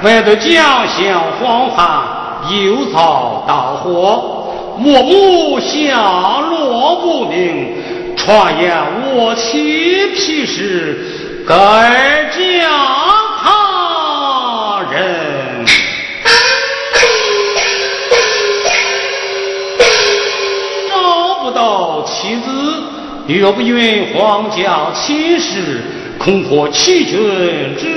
[0.00, 2.02] 来外头将相荒旱，
[2.50, 4.46] 又遭大火，
[4.78, 7.74] 莫不下落不宁，
[8.16, 8.72] 传言
[9.14, 12.68] 我妻皮氏该嫁
[13.42, 15.66] 他人，
[20.88, 20.94] 找
[21.42, 22.50] 不到妻子。
[23.26, 25.82] 若不允皇家亲事，
[26.18, 27.18] 恐破欺君
[27.76, 27.87] 之。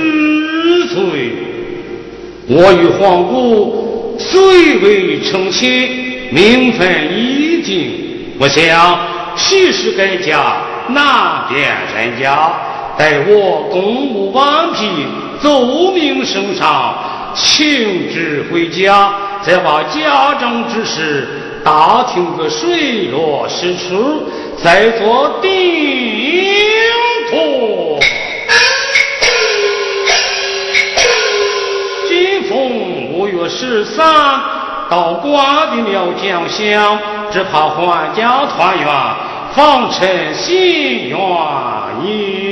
[2.54, 5.88] 我与皇姑虽未成亲，
[6.30, 7.90] 名分已定。
[8.38, 8.98] 我想
[9.34, 10.56] 其实该嫁
[10.88, 12.52] 南边人家，
[12.98, 14.86] 待我公务完毕，
[15.40, 16.94] 奏明圣上，
[17.34, 21.26] 请旨回家，再把家中之事
[21.64, 24.28] 打听个水落石出。
[24.62, 25.50] 再做定
[33.66, 34.04] 十三，
[34.90, 35.32] 到关
[35.70, 36.98] 的了将相，
[37.30, 38.86] 只怕还家团圆，
[39.54, 41.16] 方成心愿
[42.04, 42.51] 意。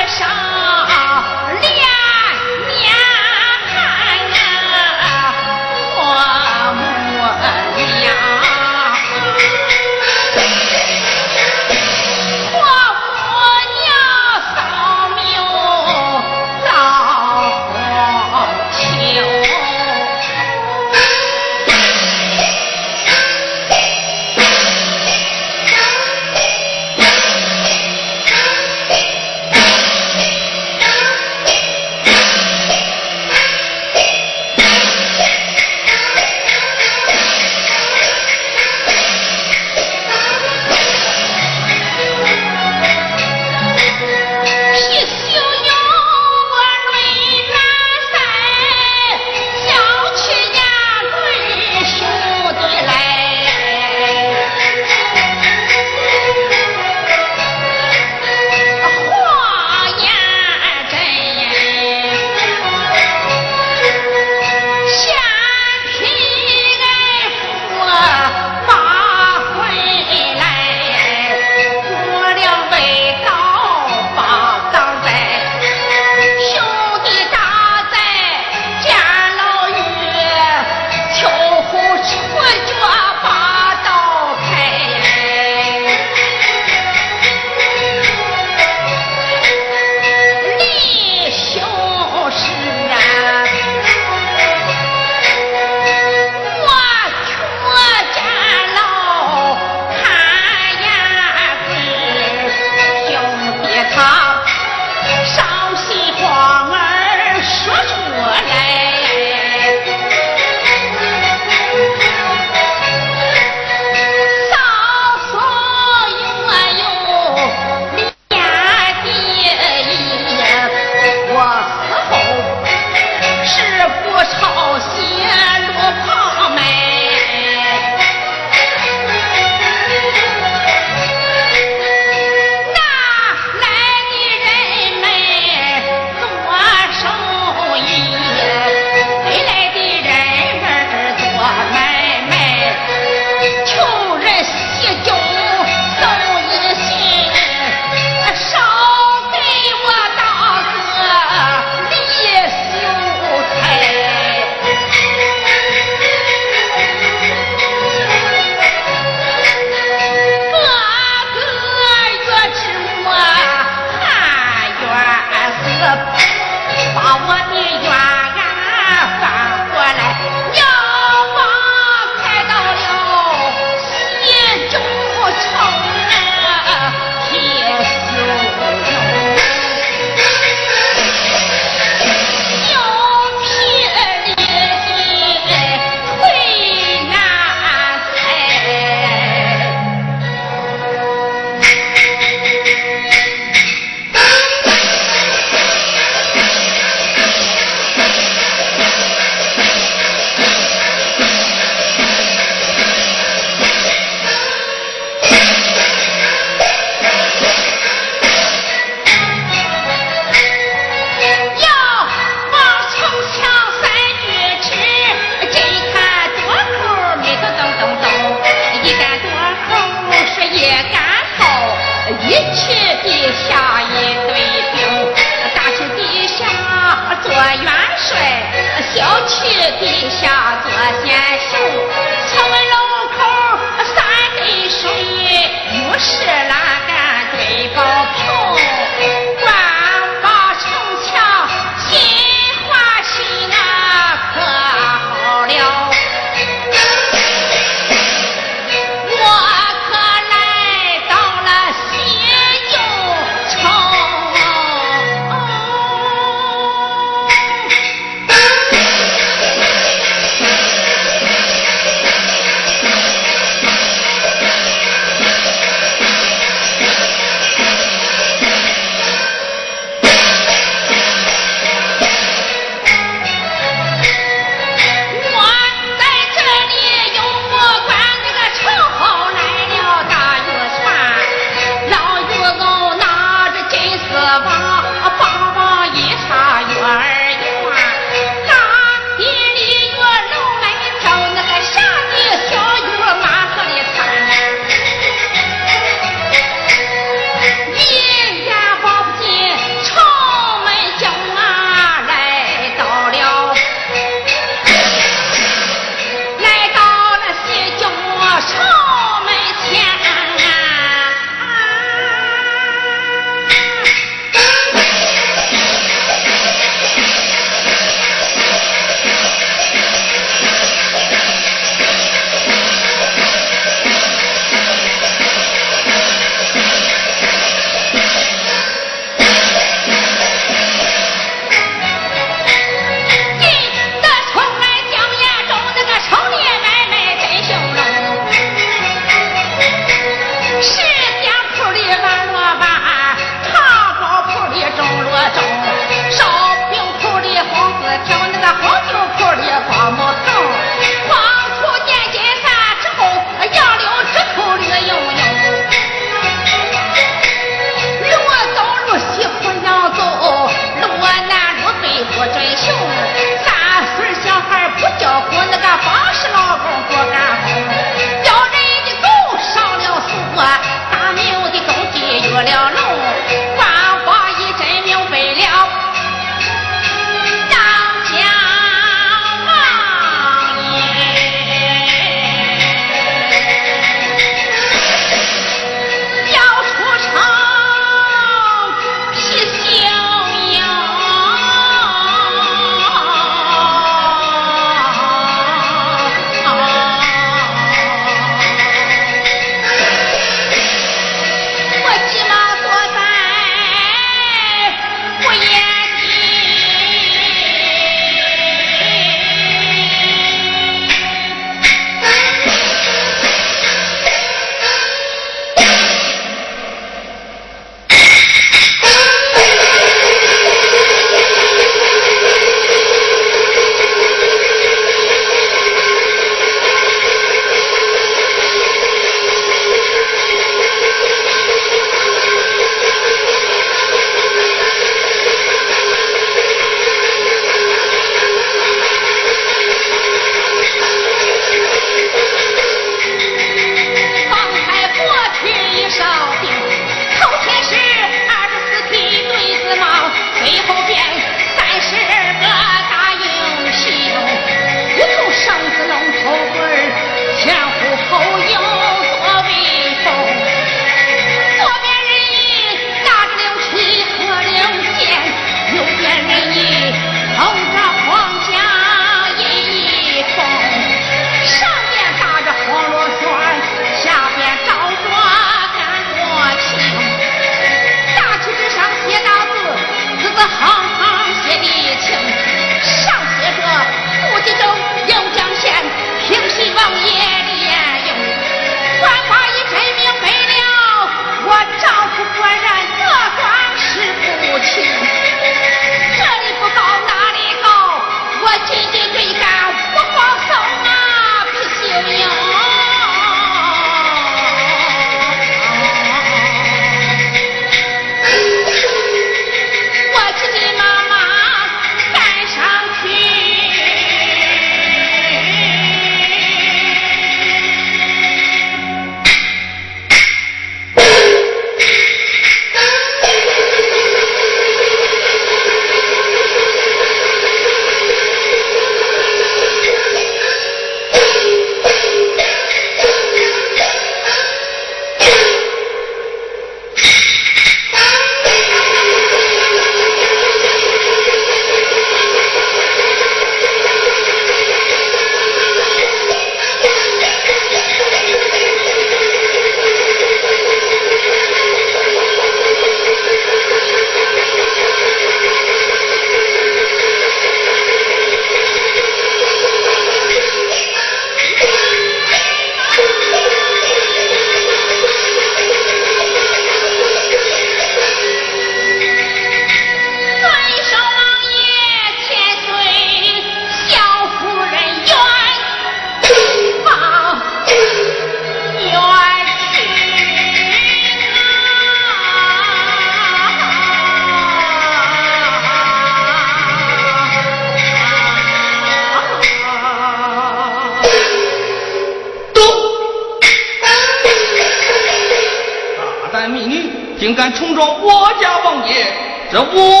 [599.69, 600.00] 爷，这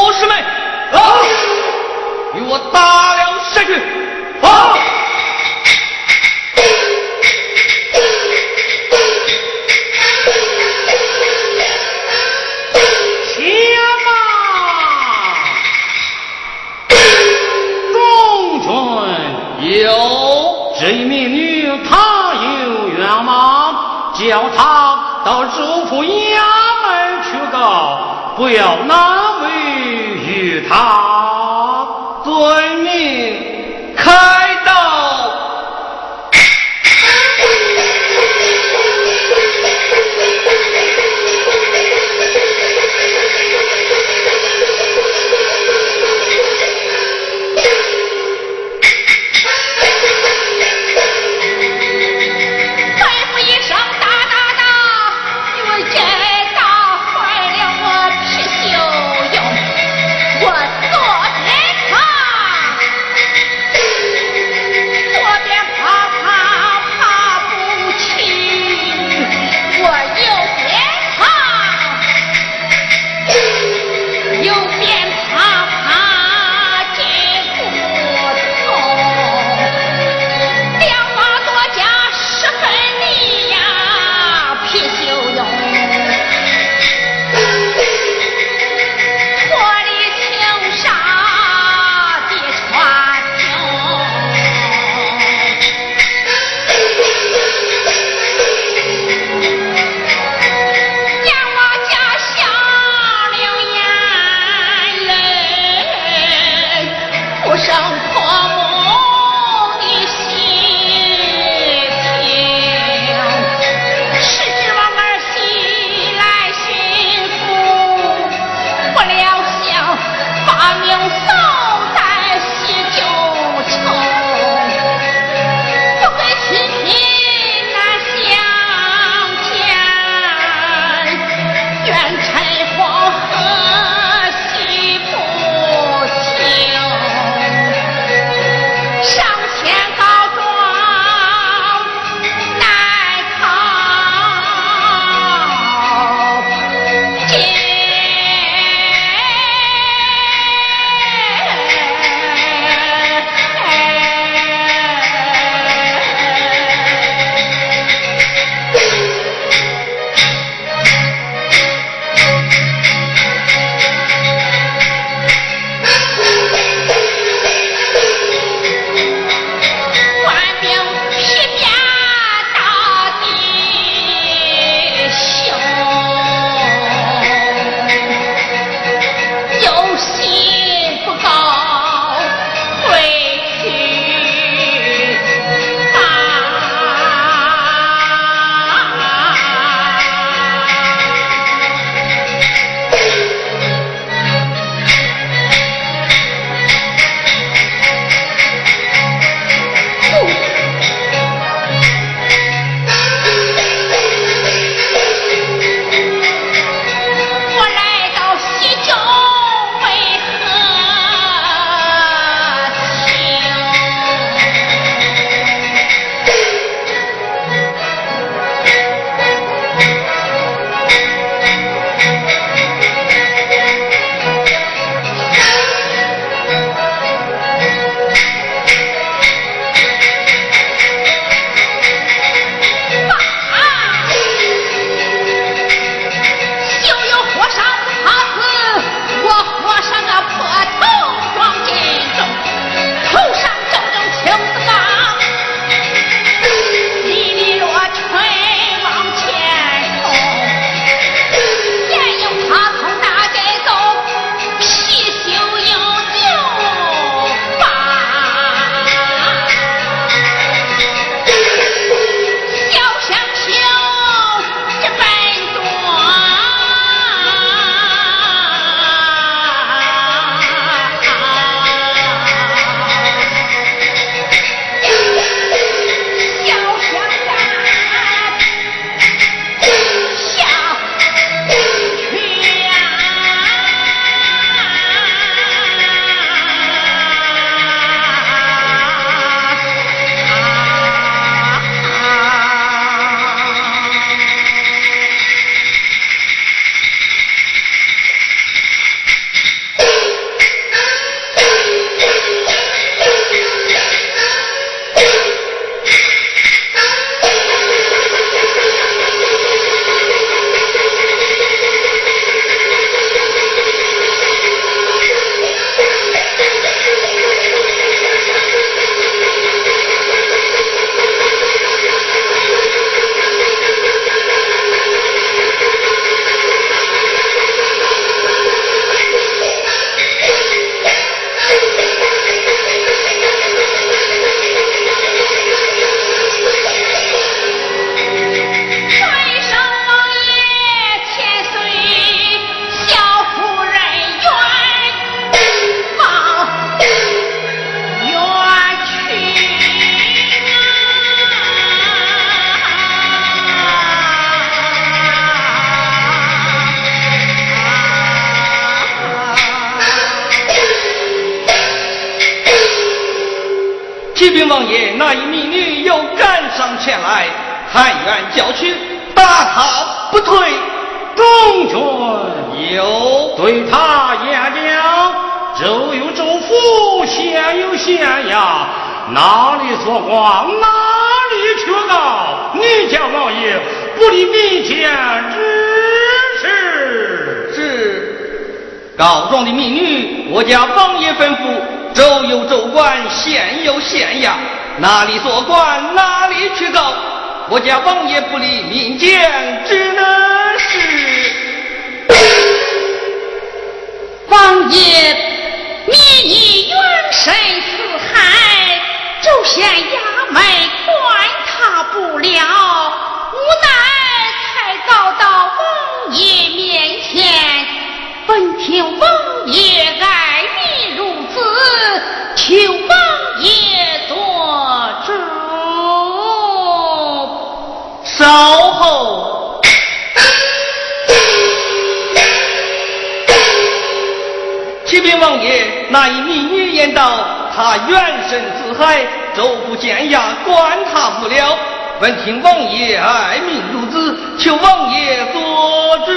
[437.51, 441.57] 道：她冤身自害，州府监衙管他不了。
[441.99, 446.11] 闻听王爷爱民如子，求王爷做主。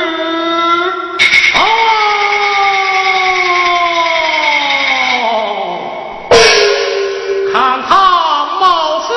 [7.53, 9.13] 看他貌似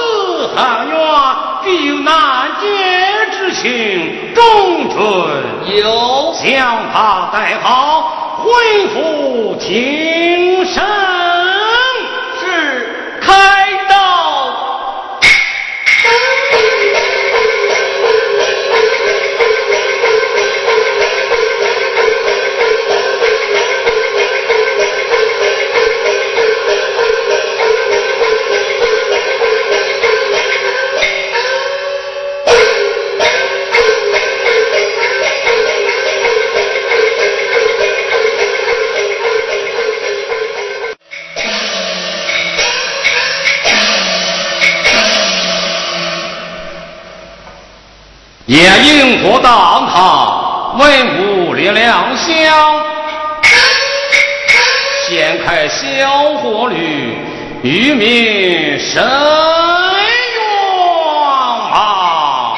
[0.55, 0.99] 很冤，
[1.63, 2.65] 必有难解
[3.31, 4.33] 之情。
[4.35, 4.97] 忠臣
[5.77, 10.83] 有将他带好，回府听审。
[48.47, 52.33] 夜迎过当堂，文武列良相，
[55.05, 57.17] 掀开小火缕，
[57.61, 59.11] 与民伸冤
[61.73, 62.53] 啊！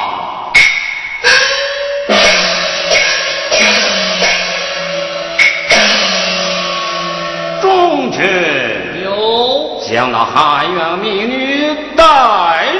[7.60, 12.04] 众臣有将那汉元民女带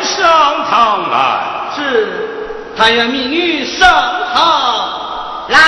[0.00, 1.39] 上堂来。
[2.80, 3.88] 是探员民女上
[4.32, 5.00] 堂。
[5.48, 5.58] 来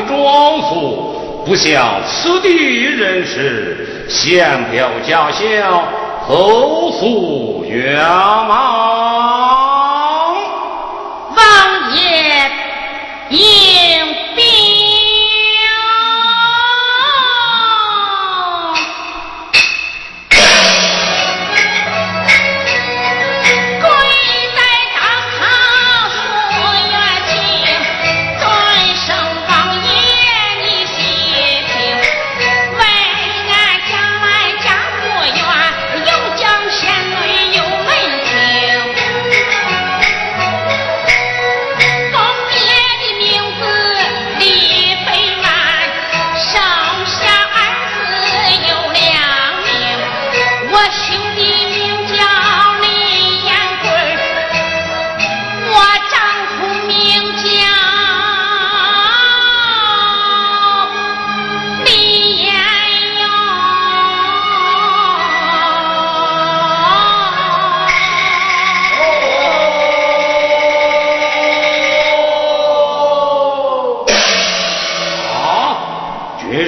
[0.00, 5.82] 的装束，不孝此地人士，先表家乡，
[6.26, 7.96] 后诉远
[8.48, 9.49] 忙。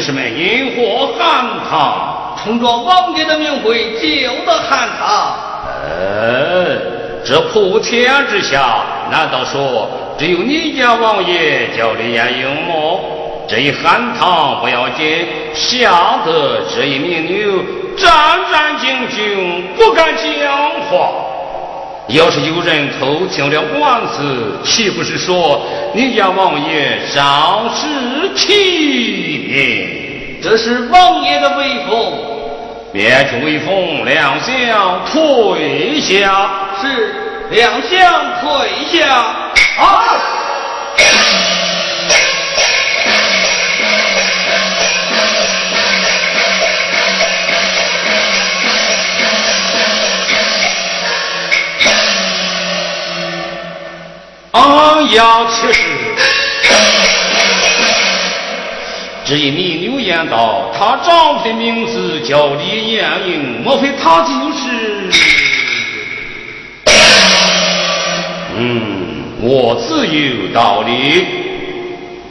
[0.02, 2.34] 士们引火喊堂。
[2.42, 5.34] 冲着王爷的名讳，就得喊他。
[5.84, 6.76] 呃，
[7.24, 9.88] 这普天之下，难道说
[10.18, 13.00] 只有你家王爷叫李延英么？
[13.46, 17.62] 这一喊堂不要紧，吓得这一名女
[17.96, 21.12] 战战兢兢，不敢讲话。
[22.08, 27.86] 要是有人偷听了官司，岂不是说你家王爷肇事
[28.34, 30.40] 欺民？
[30.42, 32.12] 这是王爷的威风，
[32.92, 36.50] 别去威风，两相退下。
[36.82, 37.14] 是
[37.50, 38.00] 两相
[38.40, 39.08] 退下。
[39.78, 40.41] 啊！
[54.52, 55.82] 昂扬气势，
[59.24, 65.10] 这一名女言道，她丈夫的名字叫李艳英，莫非她就是？
[68.58, 71.26] 嗯，我自有道理。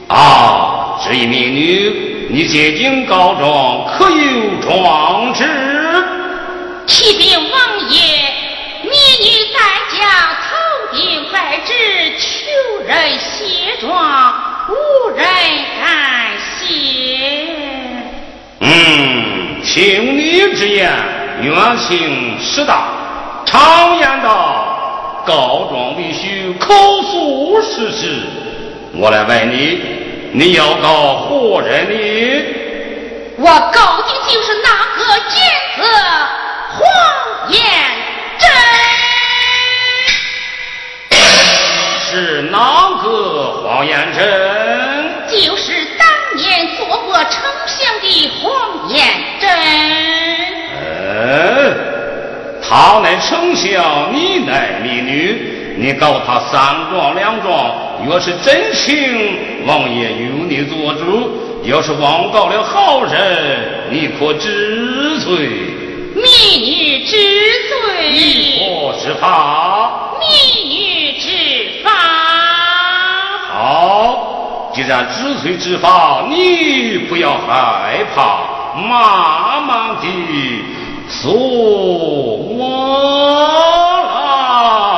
[0.07, 5.43] 啊，这一名女，你接近告状，可有状纸？
[6.85, 7.39] 启禀
[11.71, 12.41] 顶白纸。
[12.41, 14.33] 求人卸妆，
[14.69, 15.25] 无人
[15.79, 16.65] 敢谢。
[18.59, 20.91] 嗯，听你之言，
[21.41, 22.89] 冤情实大。
[23.45, 28.23] 常言道，告状必须口述事实。
[28.93, 29.81] 我来问你，
[30.33, 31.95] 你要告何人呢？
[33.37, 35.41] 我告的就是那个奸
[35.77, 35.81] 子
[36.77, 36.79] 黄
[37.49, 37.59] 延
[42.51, 44.21] 哪个黄延真？
[45.29, 49.01] 就是当年做过丞相的黄延
[49.39, 49.49] 真。
[50.75, 51.77] 嗯，
[52.61, 57.73] 他乃丞相，你乃民女，你告他三状两状，
[58.05, 61.31] 若是真情，王爷由你做主；
[61.63, 65.47] 要是枉告了好人，你可知罪？
[66.13, 66.25] 民
[66.61, 68.11] 女知罪。
[68.11, 70.19] 你可知法？
[70.19, 70.27] 民
[70.69, 71.29] 女知。
[73.61, 78.39] 好，既然知罪知法，你不要害怕，
[78.75, 80.07] 慢慢的
[81.07, 82.57] 说我。
[84.17, 84.90] 你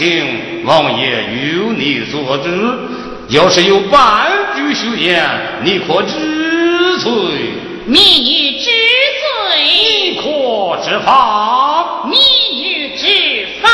[0.00, 2.48] 请王爷由你所知，
[3.28, 5.28] 要是有半句虚言，
[5.62, 7.10] 你可知罪？
[7.84, 8.70] 你知
[9.20, 12.06] 罪可知法？
[12.06, 12.16] 你
[12.96, 13.68] 知法。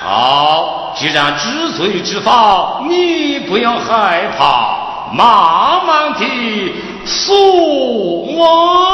[0.00, 6.26] 好，既然知罪知法，你不要害怕，慢慢的
[7.04, 7.32] 诉
[8.36, 8.91] 我。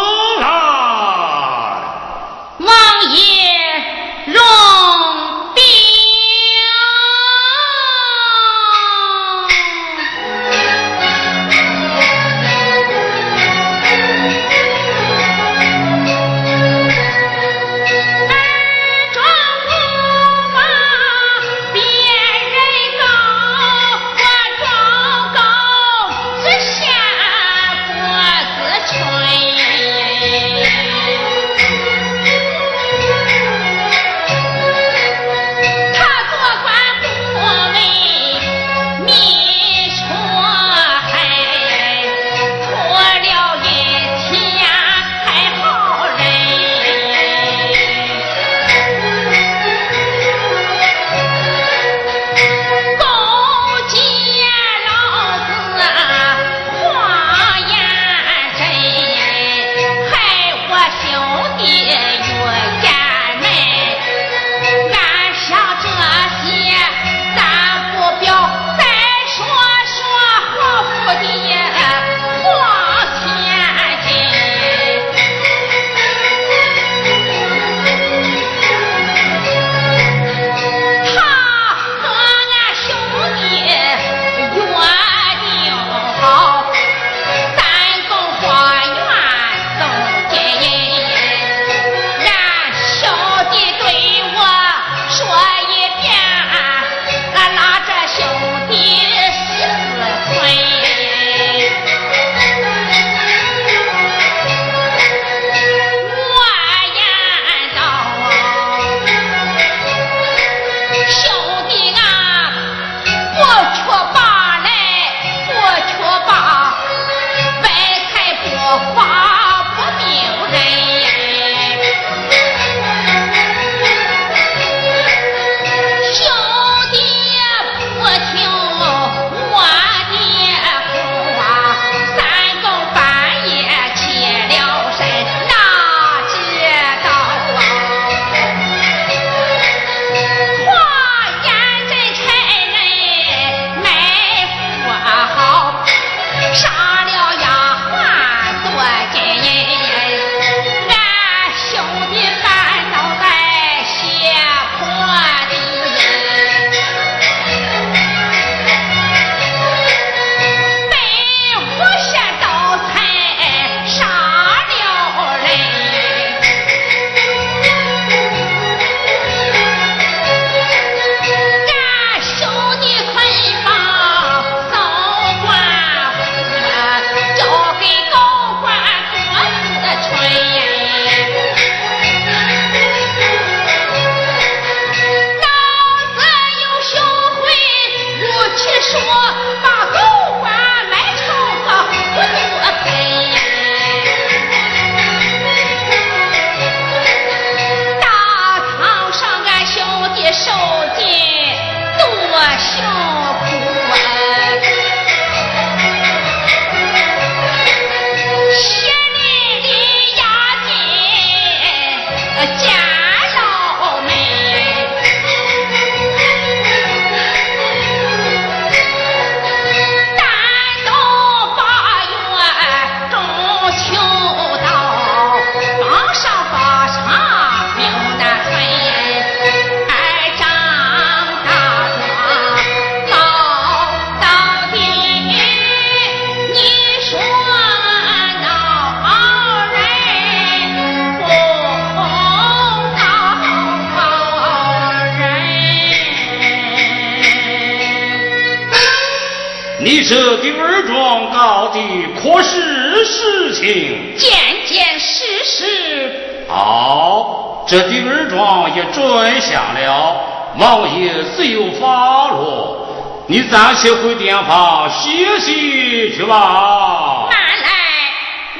[251.86, 254.16] 的可是事情？
[254.16, 256.46] 件件事实。
[256.48, 260.16] 好，这第二桩也准下了，
[260.58, 262.86] 王爷自有发落。
[263.28, 267.28] 你暂且回店房歇息去吧。
[267.30, 267.68] 慢来，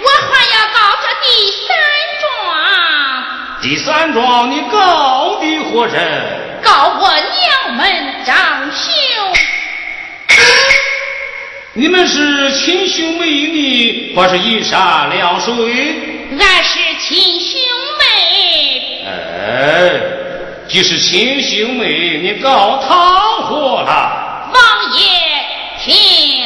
[0.03, 1.27] 我还要告这第
[1.67, 1.69] 三
[2.21, 2.23] 桩。
[3.63, 6.61] 第三桩你告的何人？
[6.63, 8.35] 告我娘们张
[8.71, 8.91] 秀。
[11.79, 15.55] 你们是亲兄妹呢，或是一山两水？
[16.33, 17.57] 俺是亲兄
[18.01, 19.07] 妹。
[19.07, 20.01] 哎，
[20.67, 24.51] 既是亲兄妹，你告堂火了？
[24.53, 24.61] 王
[24.99, 25.05] 爷
[25.85, 26.38] 听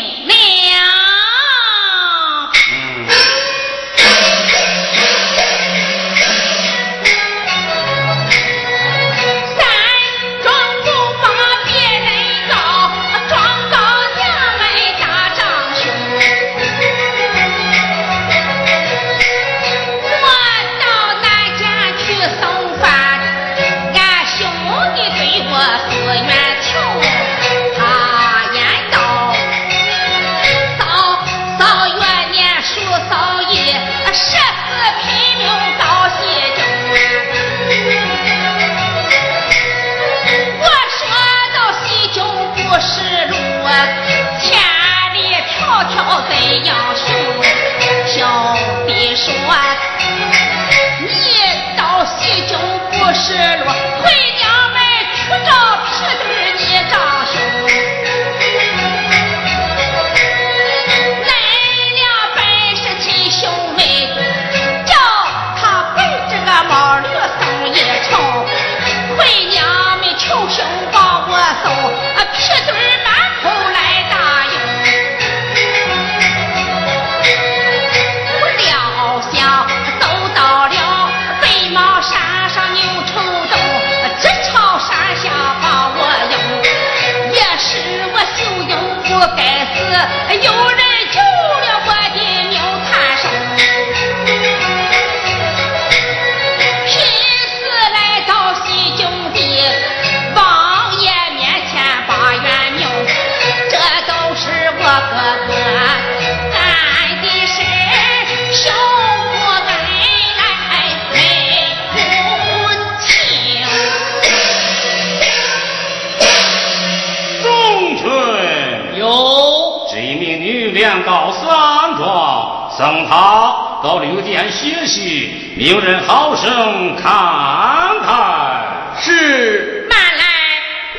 [122.83, 128.97] 送他到六殿歇息，命人好生看看。
[128.99, 129.87] 是。
[129.89, 130.25] 慢来，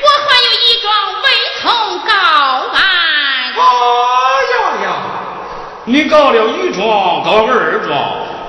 [0.01, 0.87] 我还有一桩
[1.23, 1.27] 未
[1.59, 1.69] 曾
[2.07, 2.13] 告
[2.71, 2.79] 完。
[3.57, 3.65] 哎
[4.53, 4.55] 呀
[4.85, 4.87] 呀！
[5.83, 7.91] 你告了一桩，告二桩，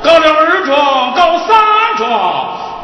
[0.01, 1.57] 告了二桩，告三
[1.97, 2.07] 桩，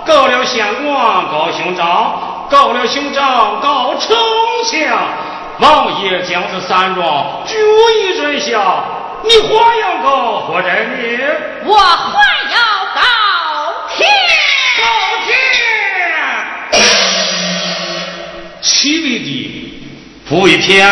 [0.04, 4.16] 告了县官，告兄长，告了兄长，告丞
[4.64, 4.98] 相。
[5.60, 7.54] 王爷将这三桩逐
[8.00, 8.58] 一准下。
[9.22, 9.48] 你还
[9.80, 10.98] 要告何人呢？
[11.64, 12.12] 我还
[12.50, 12.56] 要
[12.94, 13.00] 告
[13.96, 13.98] 天。
[14.78, 14.82] 告
[15.26, 15.30] 天！
[18.62, 19.28] 七位的
[20.28, 20.88] 不一天，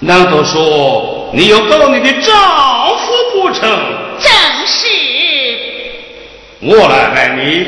[0.00, 3.60] 难道说你要告你的丈夫不成？
[4.18, 4.30] 正
[4.66, 4.86] 是。
[6.60, 7.66] 我来问你，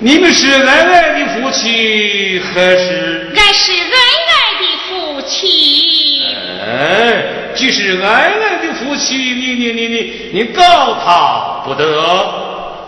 [0.00, 3.32] 你们是恩爱的夫妻还是？
[3.34, 3.80] 俺是恩
[4.28, 6.22] 爱的夫妻。
[6.66, 7.32] 哎。
[7.56, 8.55] 既是恩爱
[8.96, 10.62] 妻，你你你你你告
[11.04, 11.84] 他不得。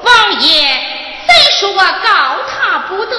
[0.03, 0.47] 王爷，
[1.27, 2.09] 怎说我告
[2.49, 3.17] 他不得？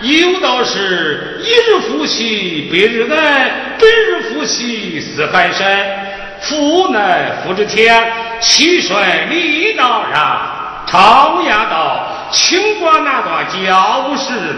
[0.00, 5.66] 有道是：一日夫妻百日恩，百日夫妻似海深。
[6.40, 8.96] 夫乃夫之天，妻顺
[9.28, 10.38] 理当然。
[10.86, 14.56] 常言道：清官难断家务事。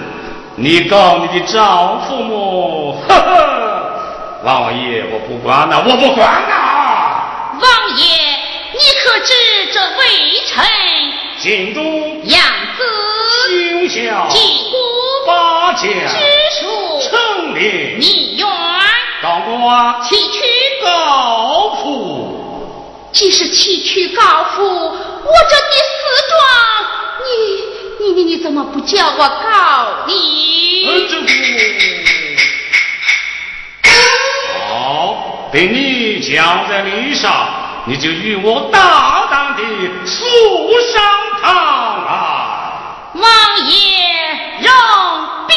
[0.57, 3.03] 你告你的丈夫么？
[3.09, 4.43] 呵呵。
[4.43, 6.80] 王爷，我不管呐，我不管呐。
[7.61, 8.05] 王爷，
[8.73, 9.33] 你可知
[9.73, 10.01] 这微
[10.47, 10.65] 臣
[11.39, 12.43] 心中样
[12.77, 12.83] 子、
[13.49, 14.39] 形象、击
[14.71, 14.77] 鼓、
[15.27, 16.17] 八将、知
[16.61, 16.63] 书、
[17.01, 18.47] 成立、你愿、
[19.23, 20.41] 当官、提取
[20.83, 22.37] 告父。
[23.13, 26.01] 既是提取告父，我这第四
[26.31, 26.39] 状，
[27.27, 27.27] 你
[28.07, 31.07] 你你你怎么不叫我告你？
[31.09, 31.27] 这不。
[35.53, 37.33] 被你降在礼上，
[37.87, 39.63] 你就与我大胆的
[40.07, 40.25] 诉
[40.93, 41.03] 上
[41.43, 41.53] 堂
[42.07, 42.73] 啊。
[43.15, 43.25] 王
[43.69, 43.75] 爷
[44.61, 44.69] 容
[45.49, 45.57] 禀。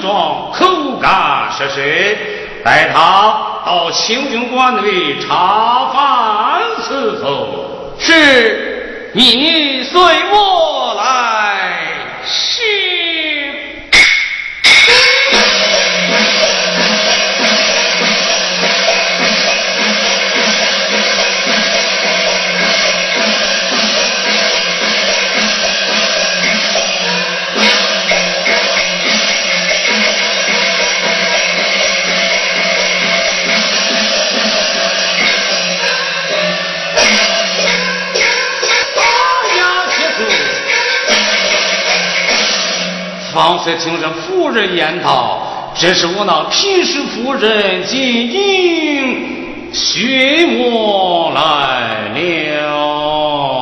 [0.00, 1.80] 齿壮，口干舌舌，
[2.64, 7.94] 带他到清军馆内茶饭伺候。
[7.98, 10.00] 是，你随
[10.32, 11.70] 我来。
[12.24, 12.99] 是。
[43.32, 45.40] 方才听着夫人言道
[45.74, 53.58] ：“这是我那平氏夫人金银寻我来了。”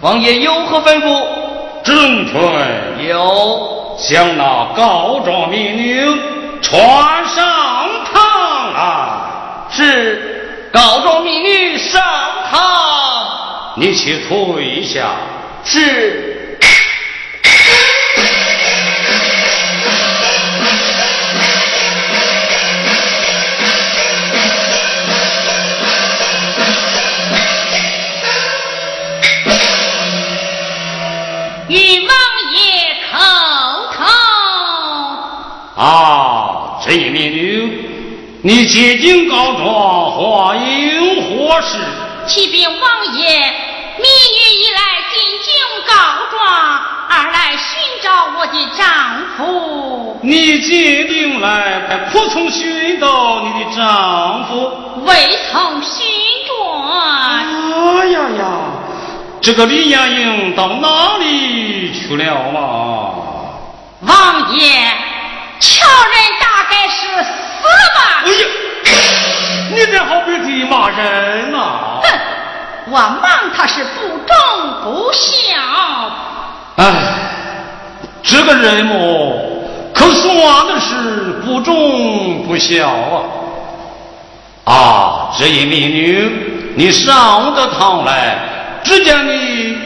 [0.00, 1.24] 王爷有何吩咐？
[1.84, 2.42] 正春
[3.08, 6.18] 有，将那告状命令
[6.60, 8.80] 传上堂来。
[9.70, 12.02] 是，告状命令上
[12.50, 13.74] 堂。
[13.76, 15.14] 你去退下。
[15.64, 16.31] 是。
[35.82, 37.72] 啊，这一命令，
[38.40, 41.76] 你接近告状，话应何事？
[42.24, 43.26] 启禀王爷，
[43.98, 44.80] 民女一来
[45.10, 45.52] 进京
[45.88, 45.92] 告
[46.30, 46.38] 状，
[47.10, 47.60] 二来寻
[48.00, 48.86] 找我的丈
[49.36, 50.20] 夫。
[50.22, 54.70] 你决定来，可曾寻到你的丈夫？
[55.04, 56.06] 未曾寻
[56.46, 56.52] 着。
[56.92, 58.42] 哎呀呀，
[59.40, 62.60] 这个李艳英到哪里去了嘛？
[64.06, 64.62] 王爷。
[65.62, 67.30] 瞧人大概是死
[67.70, 68.00] 了吧？
[68.26, 68.44] 哎呀，
[69.70, 71.56] 你这好比地骂人呐！
[72.02, 72.04] 哼，
[72.90, 74.34] 我骂他是不忠
[74.82, 75.56] 不孝。
[76.76, 76.84] 哎，
[78.24, 78.92] 这个人么，
[79.94, 80.94] 可算的是
[81.44, 83.22] 不忠不孝啊！
[84.64, 88.36] 啊，这一命令，你上得堂来，
[88.82, 89.78] 只见你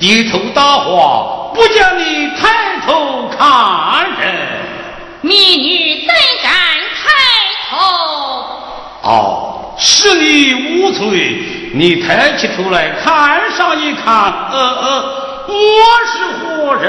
[0.00, 2.48] 低头答话，不见你抬
[2.86, 4.58] 头看人。
[5.20, 5.32] 民
[5.62, 6.52] 女怎敢
[6.94, 7.10] 抬
[7.70, 7.76] 头？
[9.02, 11.70] 哦，是你无罪。
[11.74, 15.52] 你抬起头来看上一看，呃呃，我
[16.06, 16.88] 是何人？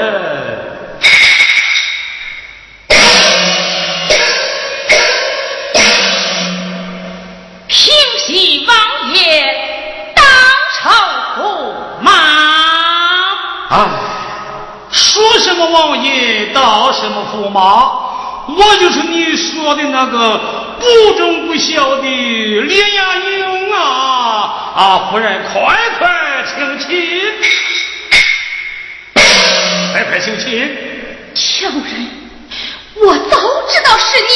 [7.68, 7.92] 平
[8.26, 8.76] 西王
[9.14, 10.24] 爷当
[10.80, 10.90] 朝
[11.36, 11.42] 驸
[12.00, 12.10] 马。
[13.70, 13.74] 哎，
[14.90, 18.08] 说什么王爷当什么驸马？
[18.48, 20.38] 我就是你说的那个
[20.78, 24.72] 不忠不孝的李亚英啊！
[24.74, 26.08] 啊，夫人，快快
[26.46, 26.84] 请起。
[30.14, 30.44] 求情。
[31.32, 31.84] 强人，
[32.96, 33.38] 我早
[33.68, 34.28] 知道是你，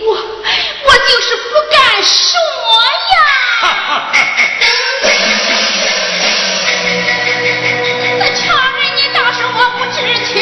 [0.00, 2.40] 我我就是不敢说
[3.12, 3.14] 呀。
[8.18, 8.42] 那强
[8.74, 10.32] 人，你当时我不知情，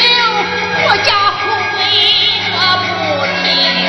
[0.87, 1.09] 我家
[1.39, 1.41] 父
[1.77, 1.81] 为
[3.23, 3.82] Thank you.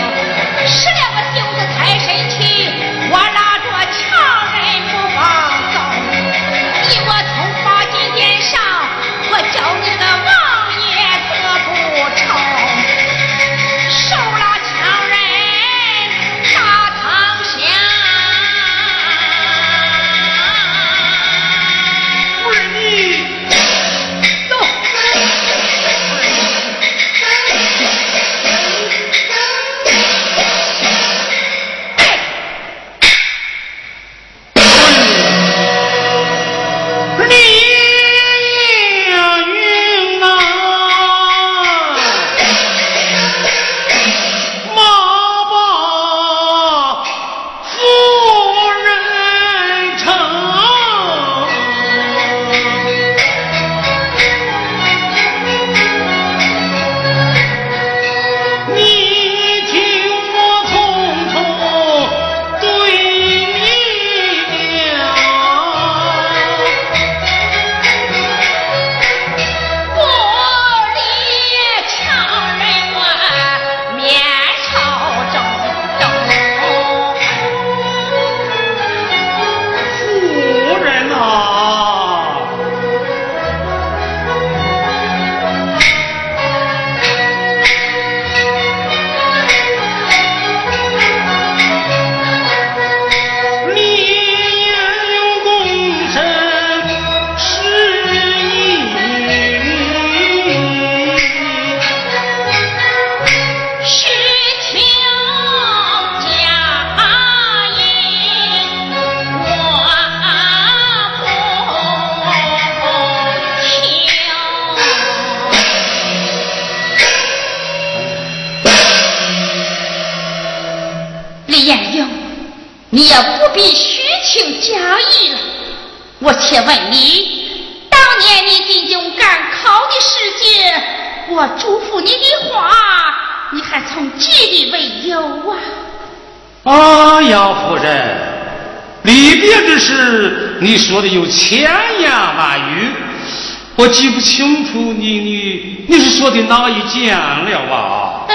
[143.85, 148.27] 我记不清楚你你你是说的哪一件了啊？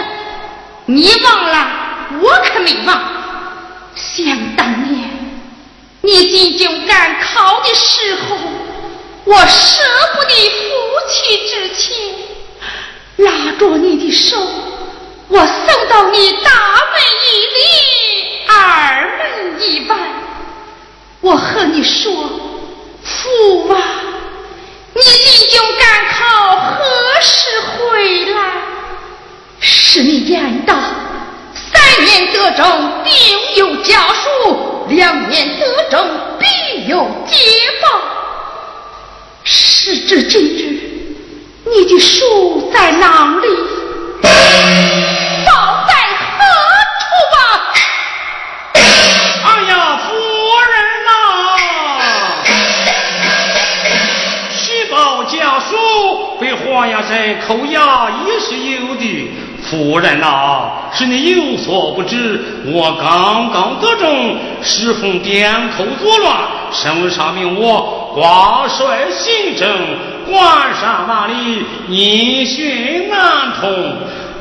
[0.85, 1.67] 你忘了，
[2.21, 3.01] 我可没忘。
[3.95, 5.09] 想当年，
[6.01, 8.37] 你进京赶考的时候，
[9.25, 9.81] 我舍
[10.13, 10.69] 不得夫
[11.09, 11.95] 妻之情，
[13.17, 14.37] 拉着你的手，
[15.29, 16.51] 我送到你大
[16.91, 17.59] 门一里，
[18.47, 19.97] 二门一外。
[21.21, 22.13] 我和你说，
[23.01, 23.98] 父啊，
[25.19, 26.85] 你进京赶考何
[27.21, 28.39] 时回来？
[29.59, 30.79] 是你言道，
[31.53, 33.11] 三年得中定
[33.55, 36.09] 有家书，两年得中
[36.39, 37.35] 必有捷
[37.81, 37.99] 报。
[39.43, 40.79] 时至今日，
[41.65, 43.47] 你的书在哪里？
[56.69, 59.31] 黄牙山扣押也是有的。
[59.61, 66.33] 夫人呐、是你有所不知，我刚刚得中，侍奉点寇作乱，
[66.71, 69.67] 圣上命我挂帅行政，
[70.31, 70.41] 官
[70.79, 73.69] 杀那里，音讯难通，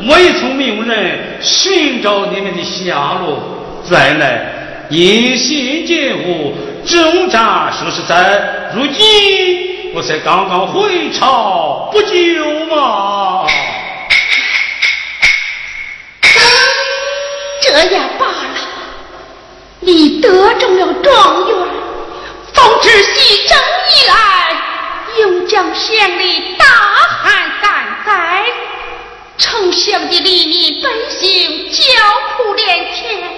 [0.09, 3.41] 未曾命人寻找你们的下落。
[3.83, 6.55] 再来，因信皆无，
[6.87, 12.15] 征战数十载如今，我才刚刚回朝不久
[12.71, 13.47] 嘛。
[17.61, 18.35] 这也罢了，
[19.81, 21.57] 你得中了状元，
[22.55, 23.59] 奉旨西征
[23.91, 24.15] 以来，
[25.21, 28.47] 永将县里大旱三灾，
[29.37, 31.83] 城乡的黎民百姓叫
[32.39, 33.31] 苦连天，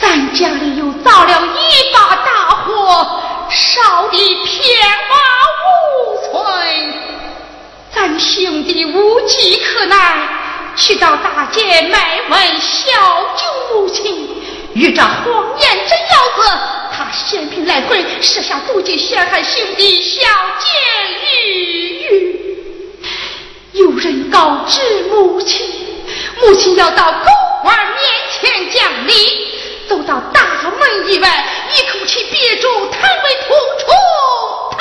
[0.00, 3.20] 咱家里又遭了一把大火，
[3.50, 5.16] 烧得片瓦
[5.60, 6.94] 无存，
[7.94, 10.28] 咱兄弟无计可奈。
[10.76, 12.90] 去到大街卖问小
[13.36, 14.28] 舅母亲，
[14.72, 16.58] 遇着黄眼真腰子，
[16.92, 20.20] 他嫌贫来回，设下毒计陷害兄弟小
[20.58, 20.66] 姐
[21.36, 21.36] 玉
[22.04, 22.10] 玉。
[23.72, 23.92] 有
[26.76, 27.30] 要到狗
[27.62, 28.00] 官面
[28.30, 29.49] 前讲理。
[29.90, 31.44] 走到大门以外，
[31.74, 33.48] 一口气憋住唐尾吐
[33.80, 33.84] 出
[34.70, 34.78] 他，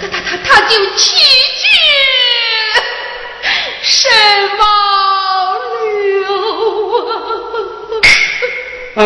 [0.00, 1.16] 他他他他就气
[1.58, 1.66] 绝
[3.82, 3.98] 身
[4.58, 4.62] 亡
[6.22, 6.26] 了。
[8.94, 9.00] 哎。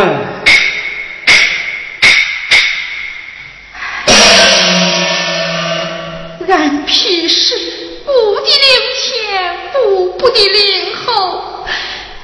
[6.46, 7.56] 俺平时
[8.04, 8.10] 不
[8.42, 8.52] 的领
[9.00, 11.08] 前，不不的领后。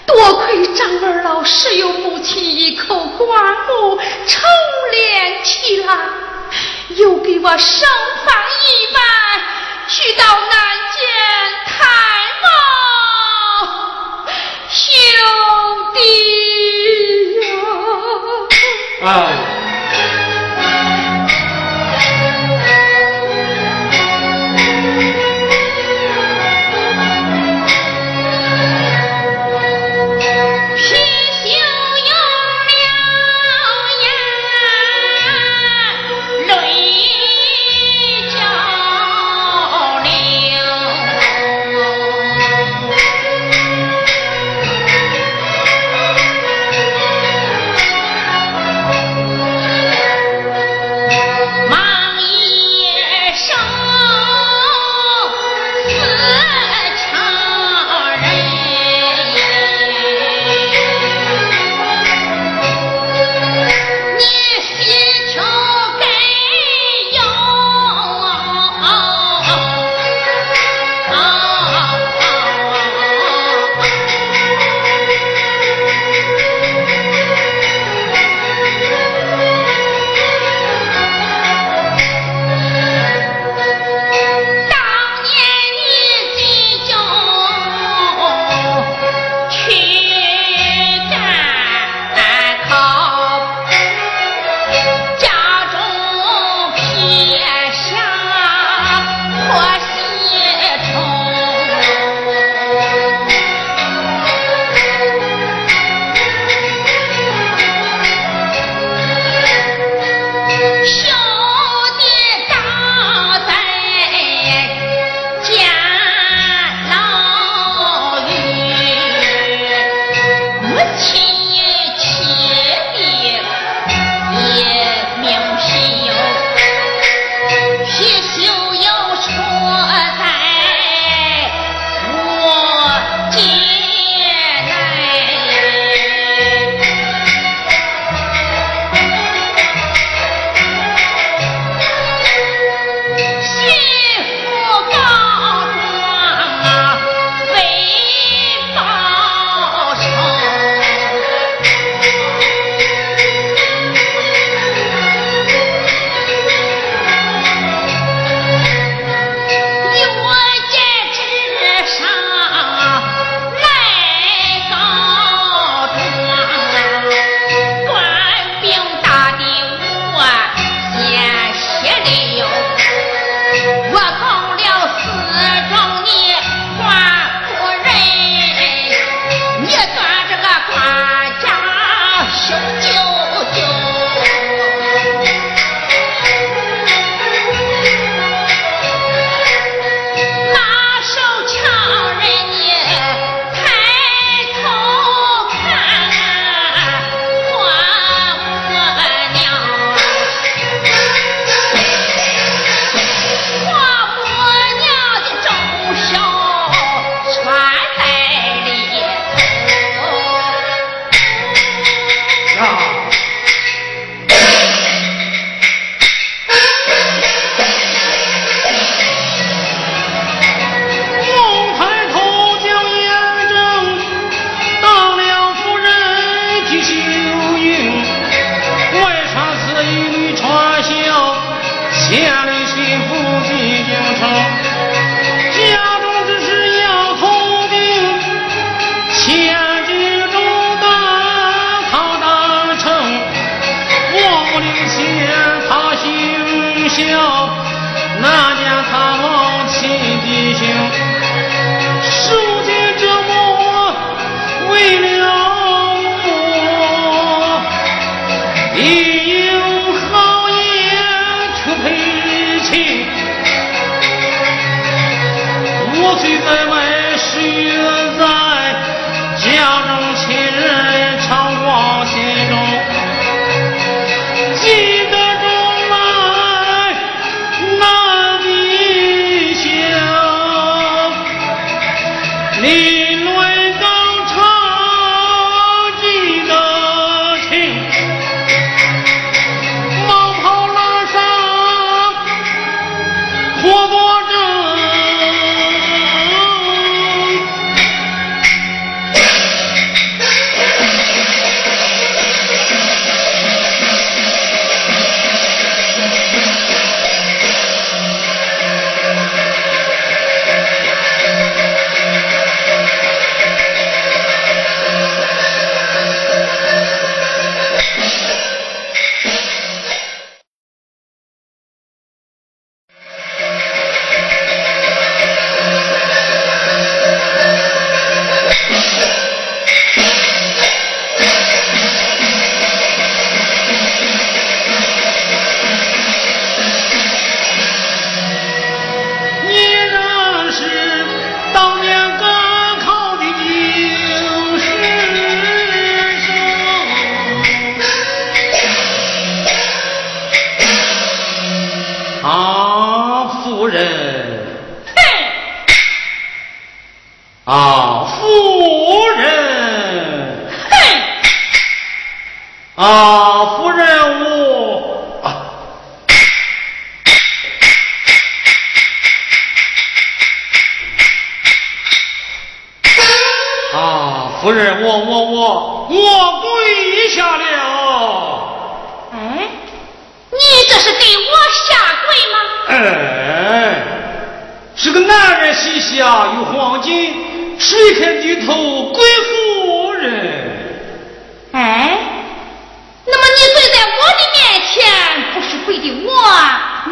[0.09, 4.41] 多亏张二老是有母亲一口棺木筹
[4.91, 5.99] 连起来，
[6.97, 7.87] 又给我生
[8.25, 9.03] 放一半，
[9.87, 10.51] 去到南
[10.95, 10.99] 间
[11.67, 11.87] 探
[12.43, 12.47] 望
[14.71, 14.83] 兄
[15.93, 15.99] 弟
[19.05, 19.58] 呀！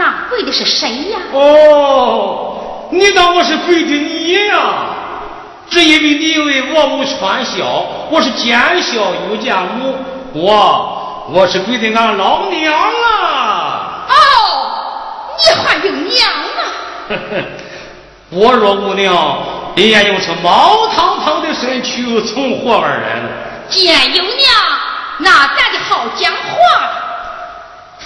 [0.00, 0.28] 啊。
[3.34, 4.56] 我是跪的你呀？
[5.68, 9.96] 只因为你为我是见孝又见母，
[10.32, 14.06] 我我是跪的俺老娘啊！
[14.08, 14.12] 哦，
[15.36, 16.60] 你还有娘啊？
[18.30, 19.38] 我若无娘，
[19.74, 23.28] 也用这毛堂堂的身躯存活而来了。
[23.68, 24.34] 既然有娘，
[25.18, 27.05] 那咱就好讲话。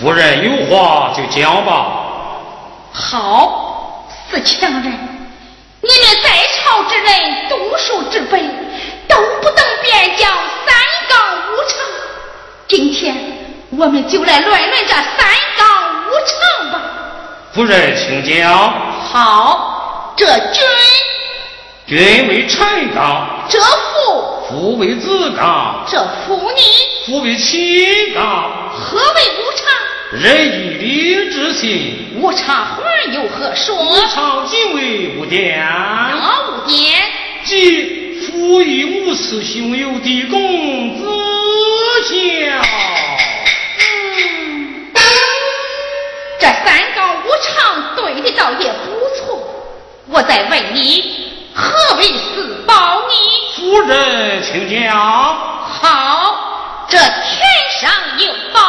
[0.00, 1.86] 夫人有话就讲吧。
[2.90, 8.40] 好，四强人，你们在朝之人，读书之辈，
[9.06, 10.32] 都不能便讲
[10.64, 10.74] 三
[11.06, 11.78] 纲五常。
[12.66, 13.14] 今天
[13.76, 15.04] 我们就来论论这三
[15.58, 15.68] 纲
[16.06, 16.80] 五常吧。
[17.52, 18.72] 夫人，请讲。
[19.12, 20.62] 好，这君，
[21.86, 26.62] 君为臣纲；这父，父为子纲；这妇女，
[27.10, 28.70] 妇为妻道。
[28.72, 29.66] 何为五常？
[30.12, 32.12] 仁义礼智信。
[32.14, 33.74] 五常还有何说？
[33.76, 35.58] 五常即为五典。
[35.58, 37.02] 哪五典？
[37.42, 41.04] 即父义母慈，兄友弟恭，子
[42.04, 42.14] 孝。
[43.90, 44.92] 嗯，
[46.38, 49.42] 这三纲五常对的倒也不错。
[50.06, 53.12] 我再问你，何为四宝呢？
[53.56, 54.96] 夫人，请讲。
[55.72, 56.29] 好，
[56.90, 57.08] 这天
[57.80, 57.88] 上
[58.18, 58.60] 有宝，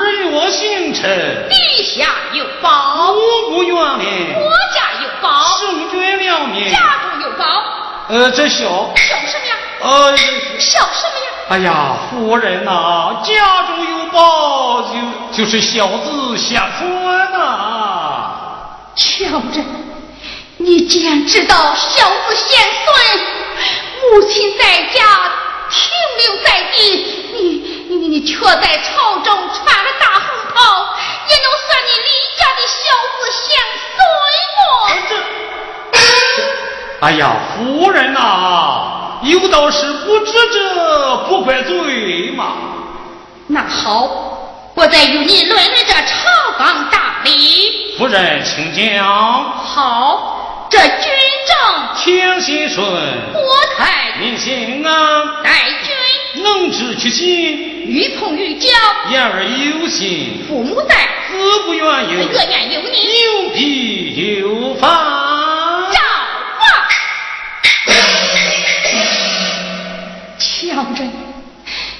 [0.00, 1.02] 日月星辰；
[1.50, 7.44] 地下有宝，五谷园林；国家有宝，圣君良民；家中有宝。
[8.08, 8.64] 呃，这小
[8.96, 9.54] 小什么呀？
[9.82, 10.16] 呃，
[10.58, 11.30] 小什么呀？
[11.50, 14.82] 哎呀，夫人呐，家中有宝，
[15.32, 18.30] 就就是孝子贤孙呐。
[18.96, 19.66] 乔人，
[20.56, 23.20] 你既然知道孝子贤孙，
[24.12, 25.04] 母亲在家
[25.70, 26.78] 停留在地，
[27.32, 27.38] 你
[27.88, 30.58] 你你你却在朝中穿了大红袍，
[31.28, 32.76] 也能算你李家的小
[33.16, 33.40] 子贤
[33.96, 33.98] 孙
[34.58, 34.66] 我？
[37.00, 37.22] 哎呀，
[37.56, 38.18] 夫人呐。
[39.22, 42.54] 有道是不知者不怪罪嘛。
[43.48, 44.08] 那好，
[44.74, 47.96] 我再与你论论这朝纲大礼。
[47.98, 49.04] 夫人，请讲。
[49.58, 50.88] 好，这军
[51.48, 51.56] 政
[51.96, 52.86] 天心顺，
[53.32, 53.42] 国
[53.76, 55.50] 泰民心安，待
[55.82, 57.26] 君能知其心，
[57.86, 58.68] 与朋与交，
[59.10, 64.88] 言而有信，父母在，子不远游，乐愿有你，有必有反。
[70.38, 71.12] 小人，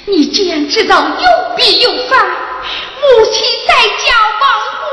[0.07, 3.75] 你既然知道有必有反，母亲在
[4.07, 4.43] 家亡
[4.81, 4.87] 故，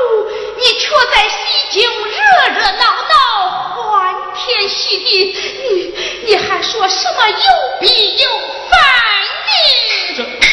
[0.56, 1.36] 你却在西
[1.70, 3.14] 京热热闹闹
[4.38, 5.34] 天喜地，
[5.68, 5.94] 你
[6.26, 7.36] 你还说什么有
[7.80, 7.86] 弊
[8.16, 8.28] 有
[8.70, 8.78] 反
[10.16, 10.47] 呢？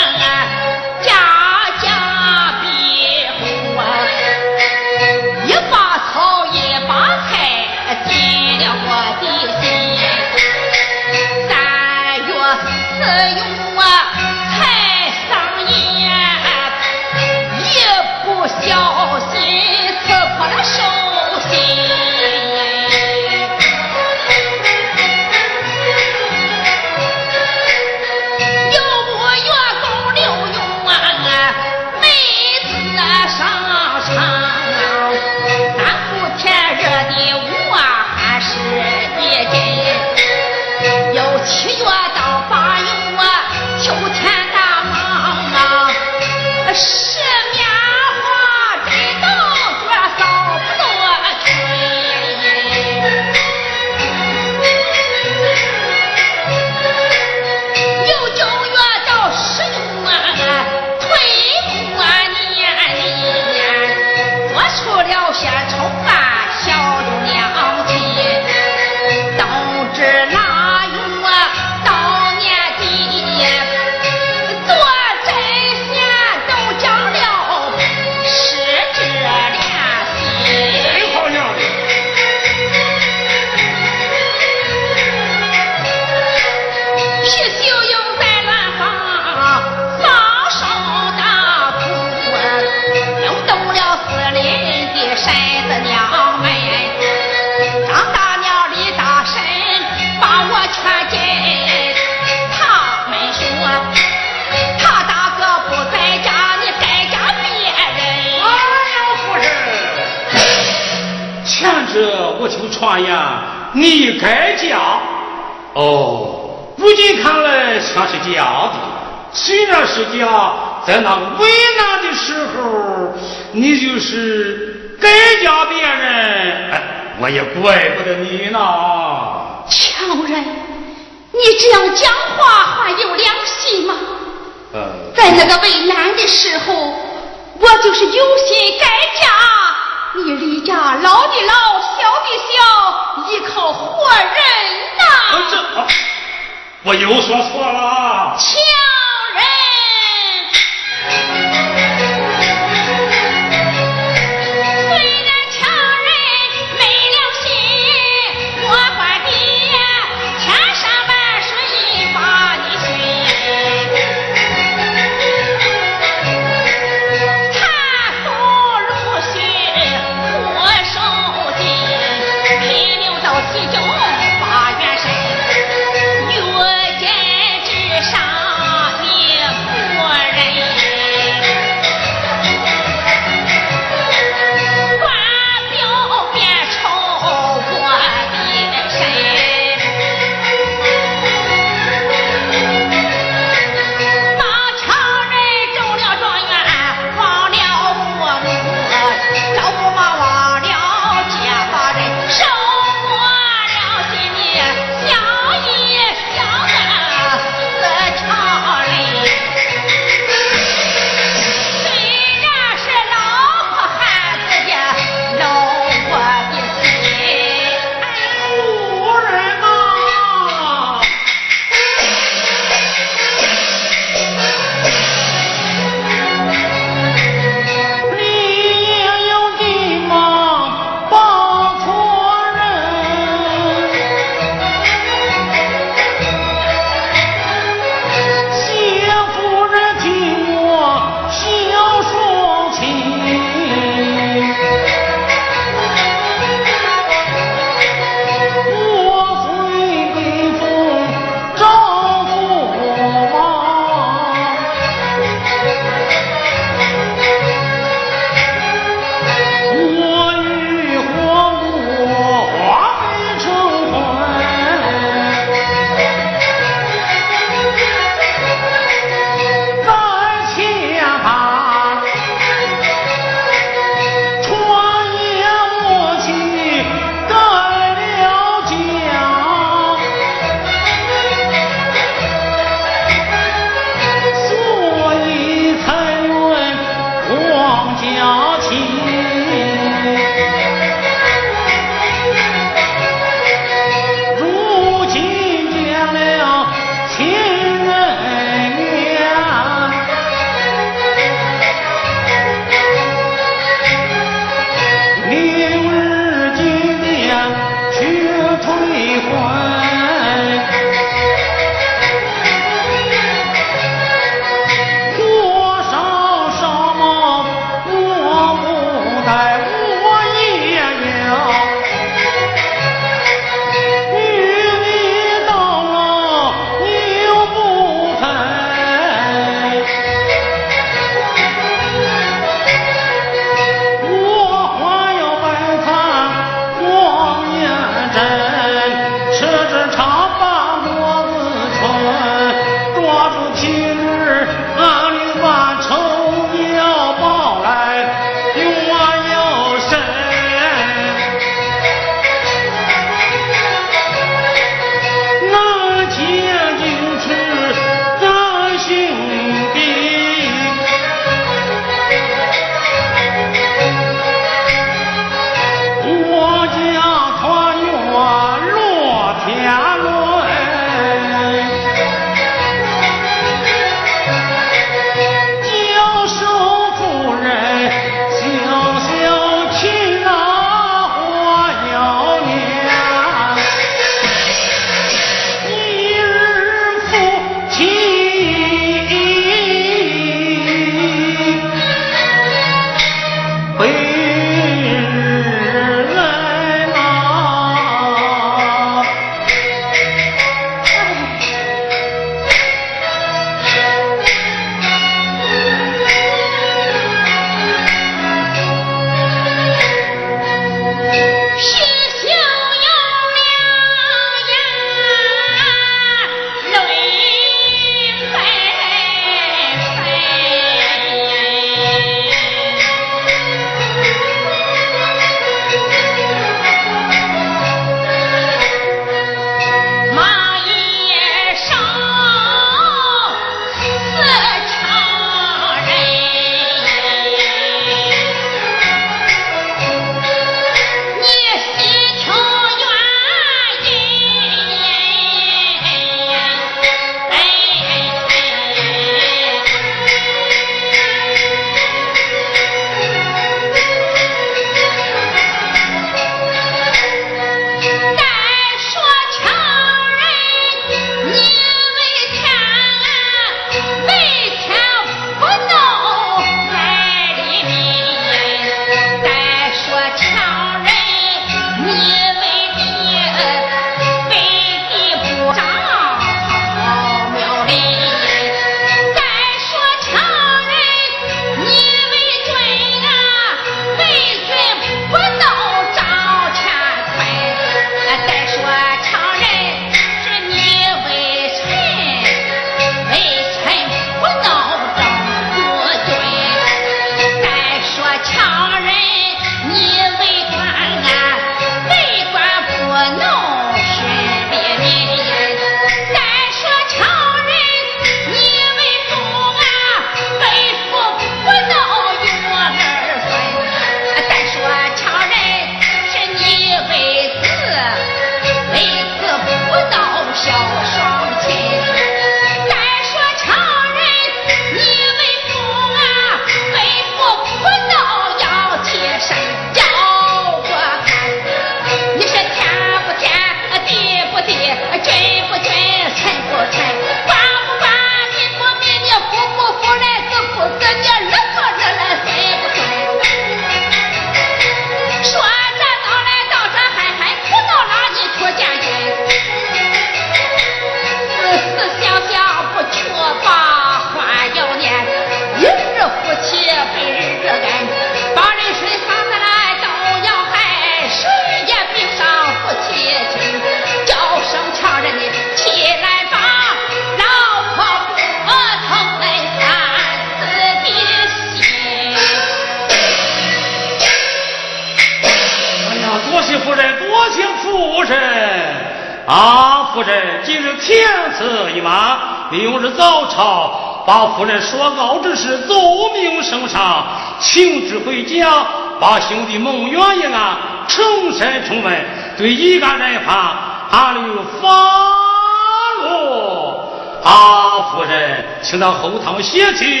[599.41, 599.85] 歇去。
[599.85, 600.00] 夫人，